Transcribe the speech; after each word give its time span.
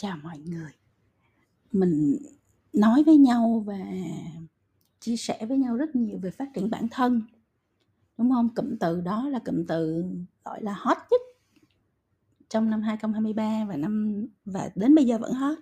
Chào 0.00 0.16
mọi 0.22 0.38
người. 0.38 0.70
Mình 1.72 2.18
nói 2.72 3.02
với 3.04 3.16
nhau 3.16 3.64
và 3.66 3.78
chia 5.00 5.16
sẻ 5.16 5.46
với 5.48 5.58
nhau 5.58 5.76
rất 5.76 5.96
nhiều 5.96 6.18
về 6.22 6.30
phát 6.30 6.48
triển 6.54 6.70
bản 6.70 6.88
thân. 6.90 7.22
Đúng 8.18 8.30
không? 8.30 8.54
Cụm 8.54 8.76
từ 8.80 9.00
đó 9.00 9.28
là 9.28 9.38
cụm 9.38 9.64
từ 9.68 10.04
gọi 10.44 10.62
là 10.62 10.72
hot 10.78 10.96
nhất 11.10 11.20
trong 12.48 12.70
năm 12.70 12.82
2023 12.82 13.64
và 13.64 13.76
năm, 13.76 14.26
và 14.44 14.70
đến 14.74 14.94
bây 14.94 15.04
giờ 15.04 15.18
vẫn 15.18 15.32
hot. 15.32 15.58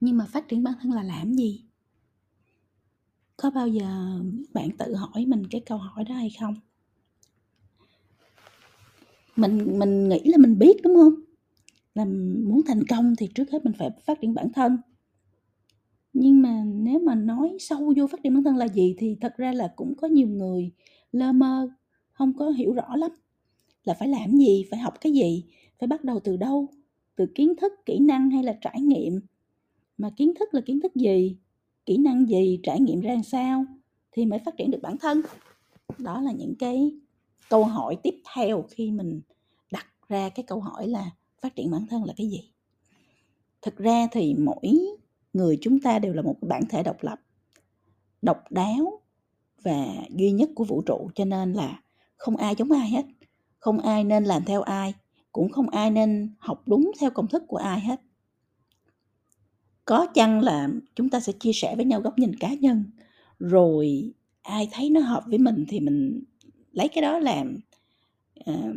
Nhưng 0.00 0.16
mà 0.16 0.26
phát 0.26 0.48
triển 0.48 0.62
bản 0.62 0.74
thân 0.82 0.92
là 0.92 1.02
làm 1.02 1.34
gì? 1.34 1.64
Có 3.36 3.50
bao 3.50 3.68
giờ 3.68 4.20
bạn 4.54 4.68
tự 4.78 4.94
hỏi 4.94 5.26
mình 5.26 5.42
cái 5.50 5.62
câu 5.66 5.78
hỏi 5.78 6.04
đó 6.04 6.14
hay 6.14 6.30
không? 6.40 6.54
Mình 9.36 9.78
mình 9.78 10.08
nghĩ 10.08 10.22
là 10.24 10.38
mình 10.38 10.58
biết, 10.58 10.76
đúng 10.82 10.94
không? 10.94 11.25
Là 11.96 12.04
muốn 12.44 12.60
thành 12.66 12.82
công 12.88 13.16
thì 13.16 13.28
trước 13.34 13.50
hết 13.50 13.64
mình 13.64 13.74
phải 13.78 13.90
phát 14.04 14.20
triển 14.20 14.34
bản 14.34 14.52
thân. 14.52 14.76
Nhưng 16.12 16.42
mà 16.42 16.64
nếu 16.64 16.98
mà 16.98 17.14
nói 17.14 17.56
sâu 17.60 17.92
vô 17.96 18.06
phát 18.06 18.22
triển 18.22 18.34
bản 18.34 18.44
thân 18.44 18.56
là 18.56 18.68
gì 18.68 18.94
thì 18.98 19.16
thật 19.20 19.34
ra 19.36 19.52
là 19.52 19.72
cũng 19.76 19.94
có 19.94 20.08
nhiều 20.08 20.28
người 20.28 20.70
lơ 21.12 21.32
mơ, 21.32 21.68
không 22.12 22.32
có 22.36 22.50
hiểu 22.50 22.72
rõ 22.72 22.96
lắm. 22.96 23.10
Là 23.84 23.94
phải 23.94 24.08
làm 24.08 24.36
gì, 24.36 24.64
phải 24.70 24.80
học 24.80 24.94
cái 25.00 25.12
gì, 25.12 25.44
phải 25.78 25.86
bắt 25.86 26.04
đầu 26.04 26.20
từ 26.24 26.36
đâu, 26.36 26.68
từ 27.16 27.26
kiến 27.34 27.54
thức, 27.60 27.72
kỹ 27.86 27.98
năng 27.98 28.30
hay 28.30 28.44
là 28.44 28.58
trải 28.60 28.80
nghiệm. 28.80 29.20
Mà 29.98 30.10
kiến 30.16 30.32
thức 30.38 30.54
là 30.54 30.60
kiến 30.60 30.80
thức 30.80 30.94
gì, 30.94 31.36
kỹ 31.86 31.96
năng 31.96 32.26
gì, 32.26 32.60
trải 32.62 32.80
nghiệm 32.80 33.00
ra 33.00 33.14
làm 33.14 33.22
sao 33.22 33.64
thì 34.12 34.26
mới 34.26 34.38
phát 34.38 34.56
triển 34.56 34.70
được 34.70 34.82
bản 34.82 34.98
thân. 34.98 35.22
Đó 35.98 36.20
là 36.20 36.32
những 36.32 36.54
cái 36.58 36.92
câu 37.48 37.64
hỏi 37.64 37.96
tiếp 38.02 38.14
theo 38.34 38.64
khi 38.70 38.90
mình 38.90 39.20
đặt 39.72 39.86
ra 40.08 40.28
cái 40.28 40.44
câu 40.48 40.60
hỏi 40.60 40.88
là 40.88 41.10
phát 41.40 41.56
triển 41.56 41.70
bản 41.70 41.86
thân 41.86 42.04
là 42.04 42.14
cái 42.16 42.28
gì. 42.28 42.50
Thực 43.62 43.76
ra 43.76 44.06
thì 44.12 44.34
mỗi 44.34 44.78
người 45.32 45.58
chúng 45.60 45.80
ta 45.80 45.98
đều 45.98 46.12
là 46.12 46.22
một 46.22 46.36
bản 46.40 46.62
thể 46.68 46.82
độc 46.82 46.96
lập, 47.00 47.20
độc 48.22 48.52
đáo 48.52 49.00
và 49.62 49.86
duy 50.10 50.30
nhất 50.30 50.50
của 50.54 50.64
vũ 50.64 50.82
trụ 50.82 51.10
cho 51.14 51.24
nên 51.24 51.52
là 51.52 51.80
không 52.16 52.36
ai 52.36 52.54
giống 52.58 52.72
ai 52.72 52.90
hết, 52.90 53.06
không 53.58 53.78
ai 53.78 54.04
nên 54.04 54.24
làm 54.24 54.44
theo 54.44 54.62
ai, 54.62 54.94
cũng 55.32 55.52
không 55.52 55.68
ai 55.68 55.90
nên 55.90 56.34
học 56.38 56.62
đúng 56.66 56.92
theo 57.00 57.10
công 57.10 57.28
thức 57.28 57.42
của 57.48 57.56
ai 57.56 57.80
hết. 57.80 58.00
Có 59.84 60.06
chăng 60.14 60.40
là 60.40 60.68
chúng 60.94 61.10
ta 61.10 61.20
sẽ 61.20 61.32
chia 61.32 61.52
sẻ 61.52 61.76
với 61.76 61.84
nhau 61.84 62.00
góc 62.00 62.18
nhìn 62.18 62.36
cá 62.36 62.54
nhân, 62.54 62.84
rồi 63.38 64.12
ai 64.42 64.68
thấy 64.72 64.90
nó 64.90 65.00
hợp 65.00 65.24
với 65.26 65.38
mình 65.38 65.64
thì 65.68 65.80
mình 65.80 66.22
lấy 66.72 66.88
cái 66.88 67.02
đó 67.02 67.18
làm 67.18 67.58
uh, 68.50 68.76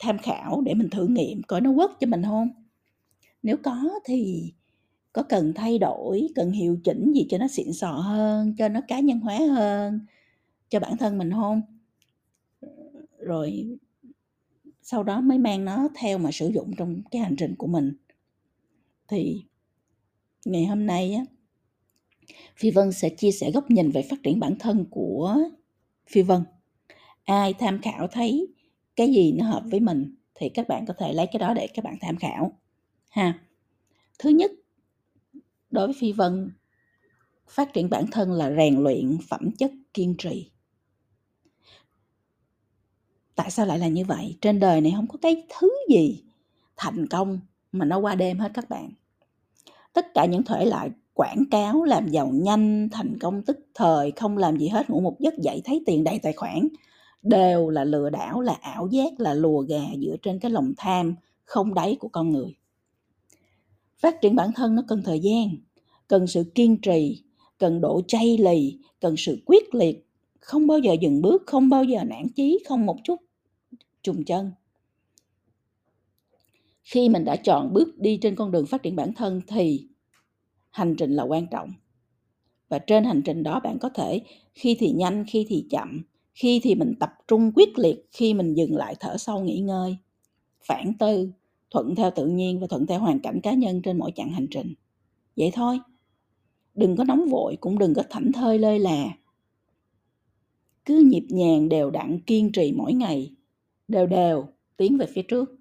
tham 0.00 0.18
khảo 0.18 0.60
để 0.60 0.74
mình 0.74 0.90
thử 0.90 1.06
nghiệm 1.06 1.42
coi 1.42 1.60
nó 1.60 1.72
quất 1.76 1.90
cho 2.00 2.06
mình 2.06 2.22
không? 2.22 2.48
Nếu 3.42 3.56
có 3.56 3.90
thì 4.04 4.52
có 5.12 5.22
cần 5.22 5.52
thay 5.54 5.78
đổi, 5.78 6.28
cần 6.34 6.52
hiệu 6.52 6.78
chỉnh 6.84 7.12
gì 7.12 7.26
cho 7.30 7.38
nó 7.38 7.48
xịn 7.48 7.72
sò 7.72 7.92
hơn, 7.92 8.54
cho 8.58 8.68
nó 8.68 8.80
cá 8.88 9.00
nhân 9.00 9.20
hóa 9.20 9.38
hơn 9.38 10.00
cho 10.68 10.80
bản 10.80 10.96
thân 10.96 11.18
mình 11.18 11.30
không? 11.30 11.62
Rồi 13.18 13.78
sau 14.82 15.02
đó 15.02 15.20
mới 15.20 15.38
mang 15.38 15.64
nó 15.64 15.88
theo 15.94 16.18
mà 16.18 16.30
sử 16.32 16.48
dụng 16.48 16.70
trong 16.76 17.02
cái 17.10 17.22
hành 17.22 17.36
trình 17.36 17.54
của 17.58 17.66
mình. 17.66 17.92
Thì 19.08 19.42
ngày 20.44 20.66
hôm 20.66 20.86
nay 20.86 21.14
á, 21.14 21.24
phi 22.56 22.70
vân 22.70 22.92
sẽ 22.92 23.08
chia 23.08 23.30
sẻ 23.30 23.50
góc 23.50 23.70
nhìn 23.70 23.90
về 23.90 24.02
phát 24.10 24.16
triển 24.22 24.40
bản 24.40 24.56
thân 24.58 24.84
của 24.90 25.36
phi 26.06 26.22
vân. 26.22 26.42
Ai 27.24 27.54
tham 27.54 27.80
khảo 27.82 28.06
thấy 28.06 28.48
cái 29.00 29.12
gì 29.12 29.32
nó 29.32 29.46
hợp 29.46 29.62
với 29.70 29.80
mình 29.80 30.14
thì 30.34 30.48
các 30.48 30.68
bạn 30.68 30.86
có 30.86 30.94
thể 30.98 31.12
lấy 31.12 31.26
cái 31.26 31.40
đó 31.40 31.54
để 31.54 31.66
các 31.66 31.84
bạn 31.84 31.96
tham 32.00 32.16
khảo, 32.16 32.52
ha. 33.08 33.38
Thứ 34.18 34.30
nhất, 34.30 34.50
đối 35.70 35.86
với 35.86 35.96
phi 35.98 36.12
vân, 36.12 36.50
phát 37.48 37.72
triển 37.72 37.90
bản 37.90 38.06
thân 38.12 38.32
là 38.32 38.50
rèn 38.56 38.82
luyện 38.82 39.18
phẩm 39.28 39.50
chất 39.58 39.72
kiên 39.94 40.14
trì. 40.18 40.50
Tại 43.34 43.50
sao 43.50 43.66
lại 43.66 43.78
là 43.78 43.88
như 43.88 44.04
vậy? 44.04 44.38
Trên 44.40 44.60
đời 44.60 44.80
này 44.80 44.92
không 44.96 45.06
có 45.06 45.18
cái 45.22 45.42
thứ 45.58 45.70
gì 45.88 46.22
thành 46.76 47.06
công 47.06 47.40
mà 47.72 47.84
nó 47.84 47.98
qua 47.98 48.14
đêm 48.14 48.38
hết 48.38 48.50
các 48.54 48.68
bạn. 48.68 48.90
Tất 49.92 50.14
cả 50.14 50.24
những 50.24 50.42
thể 50.42 50.64
loại 50.64 50.90
quảng 51.14 51.44
cáo 51.50 51.84
làm 51.84 52.08
giàu 52.08 52.26
nhanh, 52.26 52.88
thành 52.92 53.18
công 53.20 53.42
tức 53.42 53.58
thời, 53.74 54.10
không 54.10 54.38
làm 54.38 54.58
gì 54.58 54.68
hết, 54.68 54.90
ngủ 54.90 55.00
một 55.00 55.20
giấc 55.20 55.34
dậy 55.38 55.62
thấy 55.64 55.82
tiền 55.86 56.04
đầy 56.04 56.18
tài 56.18 56.32
khoản 56.32 56.68
đều 57.22 57.68
là 57.70 57.84
lừa 57.84 58.10
đảo, 58.10 58.40
là 58.40 58.52
ảo 58.52 58.86
giác, 58.86 59.20
là 59.20 59.34
lùa 59.34 59.60
gà 59.60 59.82
dựa 60.00 60.16
trên 60.22 60.38
cái 60.38 60.50
lòng 60.50 60.72
tham 60.76 61.14
không 61.44 61.74
đáy 61.74 61.96
của 62.00 62.08
con 62.08 62.32
người. 62.32 62.56
Phát 63.98 64.20
triển 64.20 64.36
bản 64.36 64.50
thân 64.56 64.74
nó 64.74 64.82
cần 64.88 65.02
thời 65.04 65.20
gian, 65.20 65.48
cần 66.08 66.26
sự 66.26 66.44
kiên 66.54 66.80
trì, 66.80 67.22
cần 67.58 67.80
độ 67.80 68.02
chay 68.08 68.38
lì, 68.38 68.78
cần 69.00 69.16
sự 69.16 69.42
quyết 69.46 69.74
liệt, 69.74 70.06
không 70.40 70.66
bao 70.66 70.78
giờ 70.78 70.96
dừng 71.00 71.22
bước, 71.22 71.42
không 71.46 71.68
bao 71.68 71.84
giờ 71.84 72.04
nản 72.04 72.28
chí, 72.28 72.58
không 72.68 72.86
một 72.86 72.96
chút 73.04 73.20
trùng 74.02 74.24
chân. 74.24 74.50
Khi 76.82 77.08
mình 77.08 77.24
đã 77.24 77.36
chọn 77.36 77.72
bước 77.72 77.98
đi 77.98 78.16
trên 78.16 78.36
con 78.36 78.50
đường 78.50 78.66
phát 78.66 78.82
triển 78.82 78.96
bản 78.96 79.12
thân 79.14 79.40
thì 79.46 79.88
hành 80.70 80.94
trình 80.98 81.12
là 81.16 81.22
quan 81.22 81.46
trọng. 81.50 81.72
Và 82.68 82.78
trên 82.78 83.04
hành 83.04 83.22
trình 83.22 83.42
đó 83.42 83.60
bạn 83.60 83.78
có 83.78 83.88
thể 83.88 84.22
khi 84.54 84.76
thì 84.78 84.92
nhanh, 84.92 85.24
khi 85.28 85.46
thì 85.48 85.66
chậm 85.70 86.02
khi 86.34 86.60
thì 86.62 86.74
mình 86.74 86.94
tập 87.00 87.12
trung 87.28 87.52
quyết 87.54 87.78
liệt 87.78 88.06
khi 88.10 88.34
mình 88.34 88.54
dừng 88.54 88.76
lại 88.76 88.94
thở 89.00 89.16
sâu 89.16 89.40
nghỉ 89.40 89.60
ngơi. 89.60 89.96
Phản 90.62 90.92
tư, 90.98 91.30
thuận 91.70 91.94
theo 91.94 92.10
tự 92.10 92.26
nhiên 92.26 92.60
và 92.60 92.66
thuận 92.66 92.86
theo 92.86 93.00
hoàn 93.00 93.20
cảnh 93.20 93.40
cá 93.42 93.54
nhân 93.54 93.82
trên 93.82 93.98
mỗi 93.98 94.12
chặng 94.14 94.30
hành 94.30 94.46
trình. 94.50 94.74
Vậy 95.36 95.50
thôi. 95.54 95.80
Đừng 96.74 96.96
có 96.96 97.04
nóng 97.04 97.26
vội, 97.30 97.56
cũng 97.60 97.78
đừng 97.78 97.94
có 97.94 98.02
thảnh 98.10 98.32
thơi 98.32 98.58
lơi 98.58 98.78
là. 98.78 99.04
Cứ 100.84 101.02
nhịp 101.06 101.26
nhàng 101.28 101.68
đều 101.68 101.90
đặn 101.90 102.20
kiên 102.20 102.52
trì 102.52 102.72
mỗi 102.72 102.92
ngày. 102.92 103.34
Đều 103.88 104.06
đều, 104.06 104.48
tiến 104.76 104.98
về 104.98 105.06
phía 105.06 105.22
trước. 105.22 105.56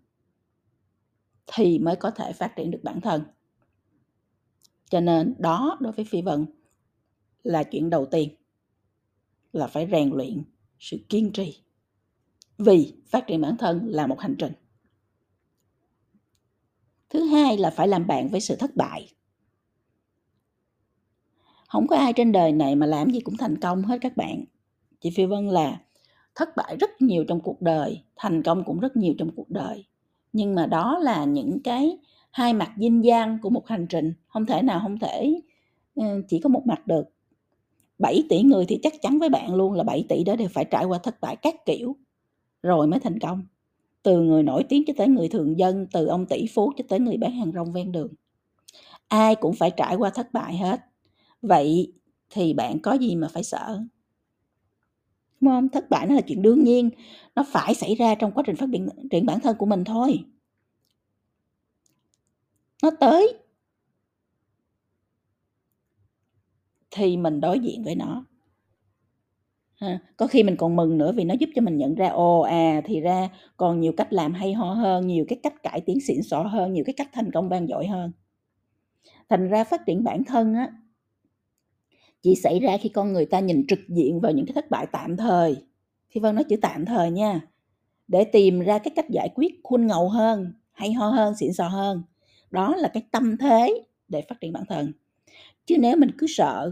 Thì 1.47 1.79
mới 1.79 1.95
có 1.95 2.11
thể 2.11 2.33
phát 2.33 2.55
triển 2.55 2.71
được 2.71 2.79
bản 2.83 3.01
thân. 3.01 3.21
Cho 4.89 4.99
nên 4.99 5.35
đó, 5.37 5.77
đối 5.79 5.93
với 5.93 6.05
phi 6.05 6.21
vân, 6.21 6.45
là 7.43 7.63
chuyện 7.63 7.89
đầu 7.89 8.05
tiên. 8.05 8.29
Là 9.53 9.67
phải 9.67 9.87
rèn 9.91 10.09
luyện 10.09 10.43
sự 10.79 10.97
kiên 11.09 11.31
trì. 11.31 11.63
Vì 12.57 12.93
phát 13.07 13.27
triển 13.27 13.41
bản 13.41 13.57
thân 13.57 13.87
là 13.87 14.07
một 14.07 14.19
hành 14.19 14.35
trình. 14.39 14.53
Thứ 17.09 17.25
hai 17.25 17.57
là 17.57 17.69
phải 17.69 17.87
làm 17.87 18.07
bạn 18.07 18.27
với 18.29 18.41
sự 18.41 18.55
thất 18.55 18.75
bại. 18.75 19.13
Không 21.67 21.87
có 21.87 21.95
ai 21.95 22.13
trên 22.13 22.31
đời 22.31 22.51
này 22.51 22.75
mà 22.75 22.85
làm 22.85 23.09
gì 23.09 23.19
cũng 23.19 23.37
thành 23.37 23.57
công 23.57 23.83
hết 23.83 23.97
các 24.01 24.17
bạn. 24.17 24.45
Chị 25.01 25.09
phi 25.15 25.25
vân 25.25 25.47
là 25.47 25.81
thất 26.35 26.49
bại 26.55 26.77
rất 26.79 27.01
nhiều 27.01 27.25
trong 27.27 27.39
cuộc 27.39 27.61
đời, 27.61 28.03
thành 28.15 28.43
công 28.43 28.63
cũng 28.63 28.79
rất 28.79 28.97
nhiều 28.97 29.13
trong 29.17 29.35
cuộc 29.35 29.49
đời. 29.49 29.85
Nhưng 30.33 30.55
mà 30.55 30.65
đó 30.65 30.99
là 31.01 31.25
những 31.25 31.59
cái 31.63 31.97
hai 32.31 32.53
mặt 32.53 32.73
dinh 32.77 33.03
dang 33.03 33.37
của 33.41 33.49
một 33.49 33.67
hành 33.67 33.87
trình. 33.89 34.13
Không 34.27 34.45
thể 34.45 34.61
nào 34.61 34.79
không 34.83 34.99
thể 34.99 35.41
ừ, 35.95 36.03
chỉ 36.27 36.39
có 36.39 36.49
một 36.49 36.63
mặt 36.65 36.87
được. 36.87 37.03
7 37.99 38.23
tỷ 38.29 38.41
người 38.41 38.65
thì 38.65 38.79
chắc 38.83 39.01
chắn 39.01 39.19
với 39.19 39.29
bạn 39.29 39.55
luôn 39.55 39.73
là 39.73 39.83
7 39.83 40.05
tỷ 40.09 40.23
đó 40.23 40.35
đều 40.35 40.47
phải 40.53 40.65
trải 40.65 40.85
qua 40.85 40.97
thất 40.97 41.21
bại 41.21 41.35
các 41.35 41.65
kiểu 41.65 41.95
rồi 42.63 42.87
mới 42.87 42.99
thành 42.99 43.19
công. 43.19 43.43
Từ 44.03 44.21
người 44.21 44.43
nổi 44.43 44.63
tiếng 44.69 44.83
cho 44.87 44.93
tới 44.97 45.07
người 45.07 45.29
thường 45.29 45.59
dân, 45.59 45.87
từ 45.91 46.07
ông 46.07 46.25
tỷ 46.25 46.47
phú 46.47 46.73
cho 46.77 46.83
tới 46.87 46.99
người 46.99 47.17
bán 47.17 47.31
hàng 47.31 47.51
rong 47.51 47.73
ven 47.73 47.91
đường. 47.91 48.13
Ai 49.07 49.35
cũng 49.35 49.55
phải 49.55 49.71
trải 49.77 49.95
qua 49.95 50.09
thất 50.09 50.33
bại 50.33 50.57
hết. 50.57 50.79
Vậy 51.41 51.93
thì 52.29 52.53
bạn 52.53 52.79
có 52.79 52.93
gì 52.93 53.15
mà 53.15 53.27
phải 53.27 53.43
sợ? 53.43 53.79
Đúng 55.41 55.51
không? 55.51 55.69
Thất 55.69 55.89
bại 55.89 56.07
nó 56.07 56.15
là 56.15 56.21
chuyện 56.21 56.41
đương 56.41 56.63
nhiên, 56.63 56.89
nó 57.35 57.45
phải 57.51 57.75
xảy 57.75 57.95
ra 57.95 58.15
trong 58.15 58.31
quá 58.31 58.43
trình 58.47 58.55
phát 58.55 58.69
triển 59.11 59.25
bản 59.25 59.39
thân 59.39 59.57
của 59.57 59.65
mình 59.65 59.83
thôi. 59.83 60.23
Nó 62.83 62.91
tới 62.99 63.33
thì 66.99 67.17
mình 67.17 67.41
đối 67.41 67.59
diện 67.59 67.83
với 67.83 67.95
nó. 67.95 68.25
Ha. 69.75 69.99
có 70.17 70.27
khi 70.27 70.43
mình 70.43 70.55
còn 70.55 70.75
mừng 70.75 70.97
nữa 70.97 71.11
vì 71.15 71.23
nó 71.23 71.35
giúp 71.39 71.49
cho 71.55 71.61
mình 71.61 71.77
nhận 71.77 71.95
ra, 71.95 72.09
ồ 72.09 72.39
à 72.39 72.81
thì 72.85 72.99
ra 72.99 73.29
còn 73.57 73.79
nhiều 73.79 73.91
cách 73.97 74.13
làm 74.13 74.33
hay 74.33 74.53
ho 74.53 74.73
hơn, 74.73 75.07
nhiều 75.07 75.25
cái 75.27 75.39
cách 75.43 75.63
cải 75.63 75.81
tiến 75.81 75.97
xịn 76.07 76.21
sò 76.23 76.41
hơn, 76.43 76.73
nhiều 76.73 76.83
cái 76.87 76.93
cách 76.97 77.09
thành 77.13 77.31
công 77.31 77.49
vang 77.49 77.67
dội 77.67 77.87
hơn. 77.87 78.11
Thành 79.29 79.49
ra 79.49 79.63
phát 79.63 79.81
triển 79.85 80.03
bản 80.03 80.23
thân 80.23 80.53
á, 80.53 80.73
chỉ 82.21 82.35
xảy 82.35 82.59
ra 82.59 82.77
khi 82.77 82.89
con 82.89 83.13
người 83.13 83.25
ta 83.25 83.39
nhìn 83.39 83.67
trực 83.67 83.79
diện 83.87 84.19
vào 84.19 84.31
những 84.31 84.45
cái 84.45 84.53
thất 84.53 84.69
bại 84.69 84.87
tạm 84.91 85.17
thời. 85.17 85.55
Thì 86.09 86.21
vân 86.21 86.35
nói 86.35 86.43
chữ 86.43 86.55
tạm 86.61 86.85
thời 86.85 87.11
nha. 87.11 87.41
Để 88.07 88.23
tìm 88.23 88.59
ra 88.59 88.77
cái 88.77 88.91
cách 88.95 89.09
giải 89.09 89.29
quyết 89.35 89.59
khuôn 89.63 89.87
ngầu 89.87 90.09
hơn, 90.09 90.53
hay 90.71 90.93
ho 90.93 91.09
hơn, 91.09 91.35
xịn 91.35 91.53
sò 91.53 91.67
hơn. 91.67 92.03
Đó 92.51 92.75
là 92.75 92.87
cái 92.93 93.03
tâm 93.11 93.37
thế 93.37 93.83
để 94.07 94.21
phát 94.29 94.35
triển 94.41 94.53
bản 94.53 94.63
thân. 94.69 94.91
Chứ 95.65 95.77
nếu 95.79 95.97
mình 95.97 96.11
cứ 96.17 96.27
sợ 96.29 96.71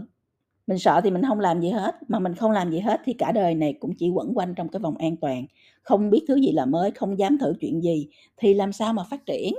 mình 0.68 0.78
sợ 0.78 1.00
thì 1.04 1.10
mình 1.10 1.22
không 1.28 1.40
làm 1.40 1.60
gì 1.60 1.68
hết 1.68 1.94
mà 2.08 2.18
mình 2.18 2.34
không 2.34 2.50
làm 2.50 2.70
gì 2.70 2.78
hết 2.78 3.00
thì 3.04 3.12
cả 3.12 3.32
đời 3.32 3.54
này 3.54 3.74
cũng 3.80 3.94
chỉ 3.94 4.10
quẩn 4.10 4.32
quanh 4.34 4.54
trong 4.54 4.68
cái 4.68 4.80
vòng 4.80 4.96
an 4.96 5.16
toàn. 5.16 5.46
Không 5.82 6.10
biết 6.10 6.24
thứ 6.28 6.36
gì 6.36 6.52
là 6.52 6.66
mới 6.66 6.90
không 6.90 7.18
dám 7.18 7.38
thử 7.38 7.52
chuyện 7.60 7.80
gì 7.82 8.08
thì 8.36 8.54
làm 8.54 8.72
sao 8.72 8.92
mà 8.92 9.02
phát 9.10 9.26
triển? 9.26 9.54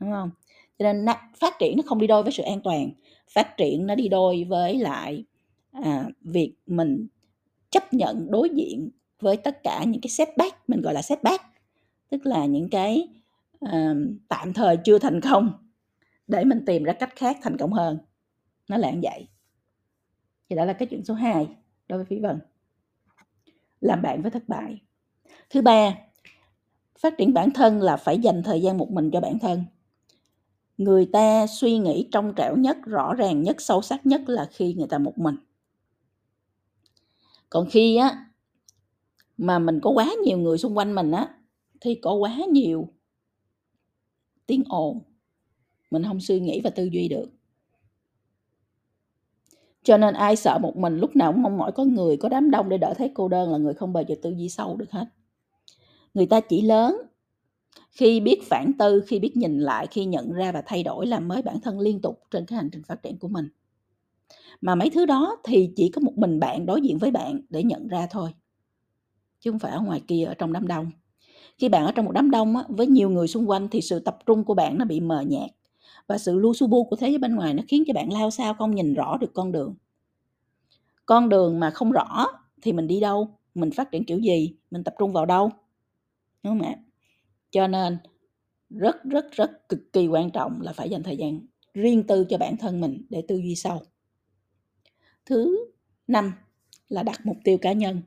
Đúng 0.00 0.10
không? 0.10 0.30
Cho 0.78 0.92
nên 0.92 1.06
phát 1.40 1.54
triển 1.58 1.76
nó 1.76 1.82
không 1.86 1.98
đi 1.98 2.06
đôi 2.06 2.22
với 2.22 2.32
sự 2.32 2.42
an 2.42 2.60
toàn 2.60 2.90
phát 3.30 3.56
triển 3.56 3.86
nó 3.86 3.94
đi 3.94 4.08
đôi 4.08 4.44
với 4.44 4.78
lại 4.78 5.24
à, 5.72 6.08
việc 6.20 6.54
mình 6.66 7.06
chấp 7.70 7.94
nhận 7.94 8.30
đối 8.30 8.50
diện 8.50 8.90
với 9.20 9.36
tất 9.36 9.62
cả 9.62 9.84
những 9.84 10.00
cái 10.00 10.10
setback 10.10 10.68
mình 10.68 10.80
gọi 10.80 10.94
là 10.94 11.02
setback 11.02 11.44
tức 12.10 12.26
là 12.26 12.46
những 12.46 12.68
cái 12.70 13.08
à, 13.60 13.94
tạm 14.28 14.52
thời 14.52 14.76
chưa 14.84 14.98
thành 14.98 15.20
công 15.20 15.52
để 16.26 16.44
mình 16.44 16.64
tìm 16.66 16.82
ra 16.82 16.92
cách 16.92 17.16
khác 17.16 17.38
thành 17.42 17.56
công 17.56 17.72
hơn. 17.72 17.98
Nó 18.68 18.76
là 18.76 18.90
như 18.90 19.00
vậy 19.02 19.26
thì 20.50 20.56
đó 20.56 20.64
là 20.64 20.72
cái 20.72 20.88
chuyện 20.88 21.04
số 21.04 21.14
2 21.14 21.48
đối 21.88 21.98
với 21.98 22.06
phí 22.06 22.18
vân. 22.18 22.40
Làm 23.80 24.02
bạn 24.02 24.22
với 24.22 24.30
thất 24.30 24.48
bại. 24.48 24.80
Thứ 25.50 25.62
ba, 25.62 25.94
phát 26.98 27.14
triển 27.18 27.34
bản 27.34 27.50
thân 27.50 27.82
là 27.82 27.96
phải 27.96 28.18
dành 28.18 28.42
thời 28.42 28.62
gian 28.62 28.78
một 28.78 28.90
mình 28.90 29.10
cho 29.12 29.20
bản 29.20 29.38
thân. 29.38 29.64
Người 30.78 31.06
ta 31.12 31.46
suy 31.46 31.78
nghĩ 31.78 32.08
trong 32.12 32.32
trẻo 32.36 32.56
nhất, 32.56 32.76
rõ 32.84 33.14
ràng 33.14 33.42
nhất, 33.42 33.56
sâu 33.58 33.82
sắc 33.82 34.06
nhất 34.06 34.28
là 34.28 34.48
khi 34.52 34.74
người 34.74 34.86
ta 34.90 34.98
một 34.98 35.18
mình. 35.18 35.36
Còn 37.50 37.66
khi 37.70 37.96
á, 37.96 38.26
mà 39.36 39.58
mình 39.58 39.80
có 39.82 39.90
quá 39.90 40.14
nhiều 40.24 40.38
người 40.38 40.58
xung 40.58 40.76
quanh 40.76 40.94
mình 40.94 41.10
á, 41.10 41.34
thì 41.80 41.94
có 41.94 42.14
quá 42.14 42.36
nhiều 42.52 42.88
tiếng 44.46 44.64
ồn. 44.68 45.02
Mình 45.90 46.04
không 46.04 46.20
suy 46.20 46.40
nghĩ 46.40 46.60
và 46.64 46.70
tư 46.70 46.84
duy 46.84 47.08
được 47.08 47.35
cho 49.86 49.96
nên 49.96 50.14
ai 50.14 50.36
sợ 50.36 50.58
một 50.58 50.76
mình 50.76 50.98
lúc 50.98 51.16
nào 51.16 51.32
cũng 51.32 51.42
mong 51.42 51.58
mỏi 51.58 51.72
có 51.72 51.84
người 51.84 52.16
có 52.16 52.28
đám 52.28 52.50
đông 52.50 52.68
để 52.68 52.78
đỡ 52.78 52.94
thấy 52.98 53.10
cô 53.14 53.28
đơn 53.28 53.52
là 53.52 53.58
người 53.58 53.74
không 53.74 53.92
bao 53.92 54.04
giờ 54.08 54.14
tư 54.22 54.30
duy 54.30 54.48
sâu 54.48 54.76
được 54.76 54.90
hết. 54.90 55.04
Người 56.14 56.26
ta 56.26 56.40
chỉ 56.40 56.62
lớn. 56.62 56.96
Khi 57.90 58.20
biết 58.20 58.42
phản 58.50 58.72
tư 58.78 59.02
khi 59.06 59.18
biết 59.18 59.36
nhìn 59.36 59.58
lại 59.58 59.86
khi 59.86 60.04
nhận 60.04 60.32
ra 60.32 60.52
và 60.52 60.62
thay 60.66 60.82
đổi 60.82 61.06
làm 61.06 61.28
mới 61.28 61.42
bản 61.42 61.60
thân 61.60 61.80
liên 61.80 62.00
tục 62.00 62.20
trên 62.30 62.46
cái 62.46 62.56
hành 62.56 62.68
trình 62.72 62.82
phát 62.82 63.02
triển 63.02 63.18
của 63.18 63.28
mình. 63.28 63.48
Mà 64.60 64.74
mấy 64.74 64.90
thứ 64.90 65.06
đó 65.06 65.36
thì 65.44 65.70
chỉ 65.76 65.88
có 65.88 66.00
một 66.00 66.12
mình 66.18 66.40
bạn 66.40 66.66
đối 66.66 66.80
diện 66.80 66.98
với 66.98 67.10
bạn 67.10 67.40
để 67.50 67.62
nhận 67.62 67.88
ra 67.88 68.06
thôi 68.10 68.30
chứ 69.40 69.50
không 69.50 69.58
phải 69.58 69.72
ở 69.72 69.80
ngoài 69.80 70.02
kia 70.08 70.24
ở 70.24 70.34
trong 70.34 70.52
đám 70.52 70.66
đông. 70.66 70.90
Khi 71.58 71.68
bạn 71.68 71.86
ở 71.86 71.92
trong 71.92 72.04
một 72.04 72.12
đám 72.12 72.30
đông 72.30 72.56
á, 72.56 72.64
với 72.68 72.86
nhiều 72.86 73.10
người 73.10 73.28
xung 73.28 73.50
quanh 73.50 73.68
thì 73.68 73.80
sự 73.80 73.98
tập 73.98 74.18
trung 74.26 74.44
của 74.44 74.54
bạn 74.54 74.78
nó 74.78 74.84
bị 74.84 75.00
mờ 75.00 75.20
nhạt 75.20 75.50
và 76.06 76.18
sự 76.18 76.38
lu 76.38 76.54
su 76.54 76.66
bu 76.66 76.84
của 76.84 76.96
thế 76.96 77.08
giới 77.08 77.18
bên 77.18 77.36
ngoài 77.36 77.54
nó 77.54 77.62
khiến 77.68 77.84
cho 77.86 77.94
bạn 77.94 78.12
lao 78.12 78.30
sao 78.30 78.54
không 78.54 78.74
nhìn 78.74 78.94
rõ 78.94 79.16
được 79.16 79.30
con 79.34 79.52
đường. 79.52 79.74
Con 81.06 81.28
đường 81.28 81.60
mà 81.60 81.70
không 81.70 81.92
rõ 81.92 82.26
thì 82.62 82.72
mình 82.72 82.86
đi 82.86 83.00
đâu? 83.00 83.38
Mình 83.54 83.70
phát 83.70 83.90
triển 83.90 84.04
kiểu 84.04 84.18
gì? 84.18 84.56
Mình 84.70 84.84
tập 84.84 84.94
trung 84.98 85.12
vào 85.12 85.26
đâu? 85.26 85.50
Đúng 86.42 86.58
không 86.58 86.68
ạ? 86.68 86.76
Cho 87.50 87.66
nên 87.66 87.98
rất 88.70 89.04
rất 89.04 89.32
rất 89.32 89.68
cực 89.68 89.92
kỳ 89.92 90.06
quan 90.06 90.30
trọng 90.30 90.60
là 90.60 90.72
phải 90.72 90.90
dành 90.90 91.02
thời 91.02 91.16
gian 91.16 91.40
riêng 91.74 92.06
tư 92.06 92.26
cho 92.28 92.38
bản 92.38 92.56
thân 92.56 92.80
mình 92.80 93.06
để 93.10 93.22
tư 93.28 93.36
duy 93.36 93.54
sâu. 93.54 93.82
Thứ 95.26 95.66
năm 96.06 96.32
là 96.88 97.02
đặt 97.02 97.26
mục 97.26 97.36
tiêu 97.44 97.58
cá 97.58 97.72
nhân. 97.72 98.02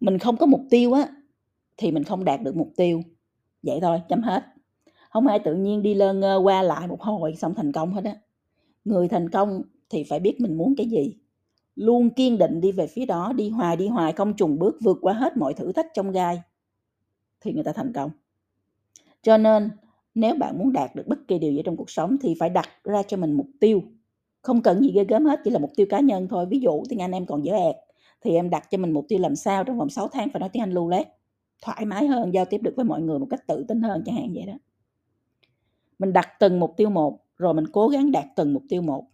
Mình 0.00 0.18
không 0.18 0.36
có 0.36 0.46
mục 0.46 0.60
tiêu 0.70 0.92
á, 0.92 1.08
thì 1.76 1.90
mình 1.90 2.04
không 2.04 2.24
đạt 2.24 2.42
được 2.42 2.56
mục 2.56 2.72
tiêu. 2.76 3.02
Vậy 3.62 3.78
thôi, 3.82 4.00
chấm 4.08 4.22
hết 4.22 4.51
không 5.12 5.26
ai 5.26 5.38
tự 5.38 5.54
nhiên 5.54 5.82
đi 5.82 5.94
lơ 5.94 6.14
ngơ 6.14 6.40
qua 6.44 6.62
lại 6.62 6.88
một 6.88 7.00
hồi 7.00 7.34
xong 7.36 7.54
thành 7.54 7.72
công 7.72 7.94
hết 7.94 8.04
á. 8.04 8.16
Người 8.84 9.08
thành 9.08 9.30
công 9.30 9.62
thì 9.90 10.04
phải 10.04 10.20
biết 10.20 10.40
mình 10.40 10.58
muốn 10.58 10.74
cái 10.76 10.86
gì. 10.86 11.16
Luôn 11.74 12.10
kiên 12.10 12.38
định 12.38 12.60
đi 12.60 12.72
về 12.72 12.86
phía 12.86 13.06
đó, 13.06 13.32
đi 13.36 13.48
hoài 13.48 13.76
đi 13.76 13.88
hoài, 13.88 14.12
không 14.12 14.34
trùng 14.36 14.58
bước 14.58 14.76
vượt 14.82 14.98
qua 15.00 15.12
hết 15.12 15.36
mọi 15.36 15.54
thử 15.54 15.72
thách 15.72 15.86
trong 15.94 16.12
gai 16.12 16.42
thì 17.40 17.52
người 17.52 17.64
ta 17.64 17.72
thành 17.72 17.92
công. 17.92 18.10
Cho 19.22 19.36
nên, 19.36 19.70
nếu 20.14 20.34
bạn 20.34 20.58
muốn 20.58 20.72
đạt 20.72 20.94
được 20.96 21.06
bất 21.06 21.28
kỳ 21.28 21.38
điều 21.38 21.52
gì 21.52 21.62
trong 21.64 21.76
cuộc 21.76 21.90
sống 21.90 22.16
thì 22.22 22.34
phải 22.40 22.50
đặt 22.50 22.68
ra 22.84 23.02
cho 23.02 23.16
mình 23.16 23.32
mục 23.32 23.46
tiêu. 23.60 23.82
Không 24.42 24.62
cần 24.62 24.80
gì 24.80 24.92
ghê 24.94 25.04
gớm 25.04 25.24
hết, 25.24 25.40
chỉ 25.44 25.50
là 25.50 25.58
mục 25.58 25.70
tiêu 25.76 25.86
cá 25.90 26.00
nhân 26.00 26.28
thôi. 26.28 26.46
Ví 26.46 26.60
dụ, 26.60 26.82
tiếng 26.88 27.02
anh 27.02 27.12
em 27.12 27.26
còn 27.26 27.44
dở 27.44 27.52
ẹt, 27.52 27.76
thì 28.20 28.34
em 28.34 28.50
đặt 28.50 28.70
cho 28.70 28.78
mình 28.78 28.92
mục 28.92 29.04
tiêu 29.08 29.18
làm 29.18 29.36
sao 29.36 29.64
trong 29.64 29.78
vòng 29.78 29.90
6 29.90 30.08
tháng 30.08 30.28
phải 30.32 30.40
nói 30.40 30.48
tiếng 30.48 30.62
anh 30.62 30.72
lưu 30.72 30.88
lét 30.88 31.06
thoải 31.62 31.86
mái 31.86 32.06
hơn, 32.06 32.34
giao 32.34 32.44
tiếp 32.44 32.58
được 32.62 32.72
với 32.76 32.84
mọi 32.84 33.02
người 33.02 33.18
một 33.18 33.26
cách 33.30 33.46
tự 33.46 33.64
tin 33.68 33.82
hơn 33.82 34.02
chẳng 34.06 34.16
hạn 34.16 34.32
vậy 34.34 34.44
đó 34.46 34.54
mình 36.02 36.12
đặt 36.12 36.28
từng 36.40 36.60
mục 36.60 36.74
tiêu 36.76 36.90
một, 36.90 37.18
rồi 37.36 37.54
mình 37.54 37.66
cố 37.72 37.88
gắng 37.88 38.12
đạt 38.12 38.24
từng 38.36 38.54
mục 38.54 38.62
tiêu 38.68 38.82
một. 38.82 39.06